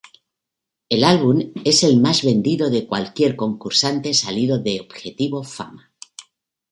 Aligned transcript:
El 0.89 1.03
álbum 1.03 1.43
es 1.63 1.83
el 1.83 2.01
más 2.01 2.23
vendido 2.23 2.71
de 2.71 2.87
cualquier 2.87 3.35
concursante 3.35 4.15
salido 4.15 4.57
de 4.57 4.81
Objetivo 4.81 5.43
Fama. 5.43 5.93